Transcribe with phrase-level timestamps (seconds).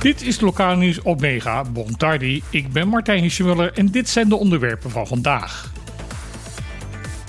[0.00, 1.64] Dit is het lokale nieuws op Mega.
[1.64, 5.72] Bon tardi, ik ben Martijn Hischemuller en dit zijn de onderwerpen van vandaag.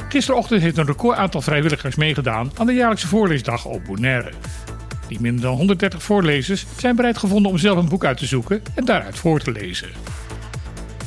[0.09, 4.31] Gisterochtend heeft een record aantal vrijwilligers meegedaan aan de jaarlijkse voorleesdag op Bonaire.
[5.09, 8.61] Niet minder dan 130 voorlezers zijn bereid gevonden om zelf een boek uit te zoeken
[8.75, 9.89] en daaruit voor te lezen.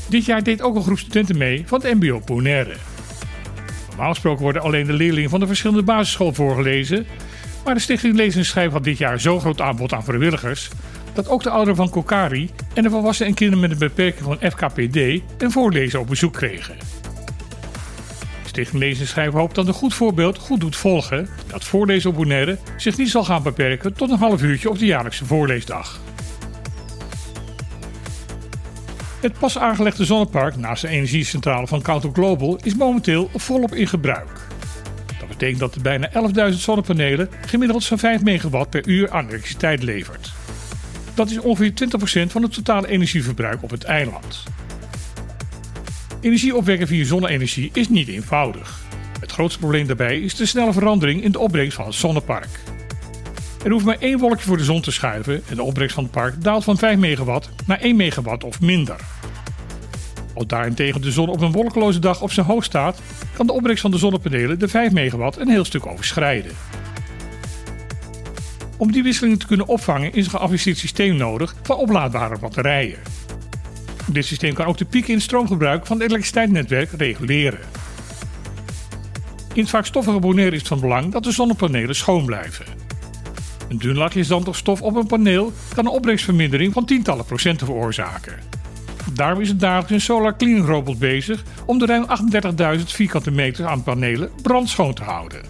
[0.09, 2.75] Dit jaar deed ook een groep studenten mee van het MBO Bonaire.
[3.89, 7.07] Normaal gesproken worden alleen de leerlingen van de verschillende basisscholen voorgelezen,
[7.65, 10.71] maar de Stichting Lezen en Schrijven had dit jaar zo'n groot aanbod aan vrijwilligers
[11.13, 14.51] dat ook de ouderen van Kokari en de volwassenen en kinderen met een beperking van
[14.51, 14.97] FKPD
[15.43, 16.77] een voorlezer op bezoek kregen.
[18.45, 22.57] Stichting Lezen en Schrijven hoopt dat een goed voorbeeld goed doet volgen dat voorlezen op
[22.77, 26.01] zich niet zal gaan beperken tot een half uurtje op de jaarlijkse voorleesdag.
[29.21, 34.41] Het pas aangelegde zonnepark naast de energiecentrale van Counter Global is momenteel volop in gebruik.
[35.35, 36.11] Betekent dat de bijna
[36.51, 40.33] 11.000 zonnepanelen gemiddeld zo'n 5 megawatt per uur aan elektriciteit levert.
[41.15, 41.73] Dat is ongeveer
[42.27, 44.43] 20% van het totale energieverbruik op het eiland.
[46.21, 48.83] Energie opwekken via zonne-energie is niet eenvoudig.
[49.21, 52.61] Het grootste probleem daarbij is de snelle verandering in de opbrengst van het zonnepark.
[53.65, 56.13] Er hoeft maar één wolkje voor de zon te schuiven en de opbrengst van het
[56.13, 58.97] park daalt van 5 megawatt naar 1 megawatt of minder.
[60.35, 63.01] Als daarentegen de zon op een wolkeloze dag op zijn hoogst staat,
[63.37, 66.53] kan de opbrengst van de zonnepanelen de 5 megawatt een heel stuk overschrijden.
[68.77, 72.99] Om die wisselingen te kunnen opvangen is een geavanceerd systeem nodig van oplaadbare batterijen.
[74.07, 77.61] Dit systeem kan ook de pieken in stroomgebruik van het elektriciteitsnetwerk reguleren.
[79.53, 82.67] In het vaak stoffige Bonaire is het van belang dat de zonnepanelen schoon blijven.
[83.69, 87.67] Een dun laagje zand of stof op een paneel kan een opbrengstvermindering van tientallen procenten
[87.67, 88.35] veroorzaken.
[89.15, 92.07] Daarom is het dagelijks een solar cleaning robot bezig om de ruim
[92.79, 95.41] 38.000 vierkante meter aan panelen brandschoon te houden.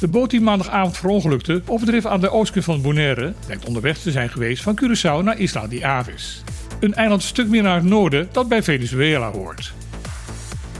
[0.00, 4.28] De boot die maandagavond verongelukte op aan de oostkust van Bonaire lijkt onderweg te zijn
[4.28, 6.42] geweest van Curaçao naar Isla de Aves.
[6.80, 9.72] Een eiland een stuk meer naar het noorden dat bij Venezuela hoort.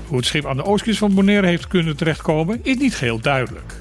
[0.07, 3.73] Hoe het schip aan de oostkust van Bonaire heeft kunnen terechtkomen is niet geheel duidelijk.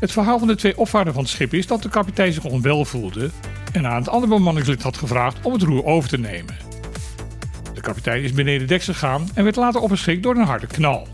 [0.00, 2.84] Het verhaal van de twee opvaarders van het schip is dat de kapitein zich onwel
[2.84, 3.30] voelde
[3.76, 6.56] en aan het andere bemanningslid had gevraagd om het roer over te nemen.
[7.74, 11.06] De kapitein is beneden dek gegaan en werd later opgeschrikt door een harde knal.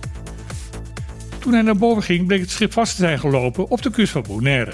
[1.39, 4.13] Toen hij naar boven ging, bleek het schip vast te zijn gelopen op de kust
[4.13, 4.73] van Bonaire.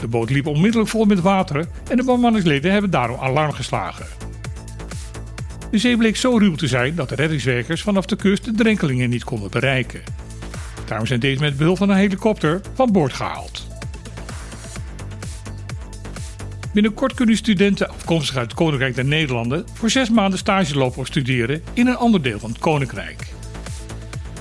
[0.00, 4.06] De boot liep onmiddellijk vol met water en de bemanningsleden hebben daarom alarm geslagen.
[5.70, 9.10] De zee bleek zo ruw te zijn dat de reddingswerkers vanaf de kust de drenkelingen
[9.10, 10.02] niet konden bereiken.
[10.86, 13.71] Daarom zijn deze met behulp van een helikopter van boord gehaald.
[16.72, 21.06] Binnenkort kunnen studenten afkomstig uit het Koninkrijk der Nederlanden voor zes maanden stage lopen of
[21.06, 23.26] studeren in een ander deel van het Koninkrijk.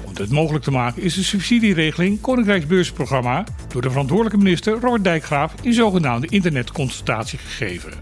[0.05, 5.53] Om dit mogelijk te maken is de subsidieregeling Koninkrijksbeursprogramma door de verantwoordelijke minister Robert Dijkgraaf
[5.61, 7.93] in zogenaamde internetconsultatie gegeven.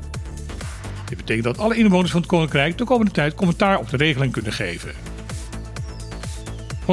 [1.06, 4.32] Dit betekent dat alle inwoners van het Koninkrijk de komende tijd commentaar op de regeling
[4.32, 5.09] kunnen geven.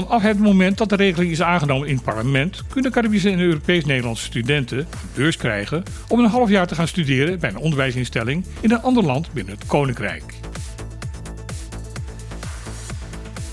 [0.03, 4.25] Vanaf het moment dat de regeling is aangenomen in het parlement, kunnen Caribische en Europees-Nederlandse
[4.25, 8.71] studenten een beurs krijgen om een half jaar te gaan studeren bij een onderwijsinstelling in
[8.71, 10.23] een ander land binnen het Koninkrijk.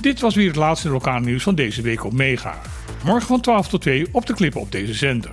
[0.01, 2.61] Dit was weer het laatste lokale nieuws van deze week op Mega.
[3.03, 5.31] Morgen van 12 tot 2 op de klippen op deze zender.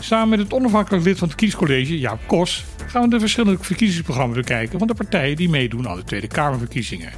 [0.00, 4.36] Samen met het onafhankelijk lid van het kiescollege, Jaap Kos, gaan we de verschillende verkiezingsprogramma's
[4.36, 7.12] bekijken van de partijen die meedoen aan de Tweede Kamerverkiezingen.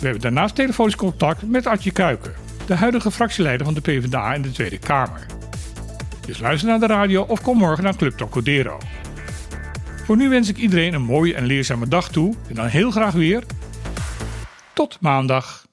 [0.00, 2.34] We hebben daarnaast telefonisch contact met Adje Kuiker,
[2.66, 5.26] de huidige fractieleider van de PvdA in de Tweede Kamer.
[6.26, 8.78] Dus luister naar de radio of kom morgen naar Club Trocadero.
[10.04, 13.12] Voor nu wens ik iedereen een mooie en leerzame dag toe en dan heel graag
[13.12, 13.44] weer
[14.72, 15.68] tot maandag.